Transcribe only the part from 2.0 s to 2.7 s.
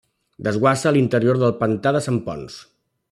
Sant Ponç.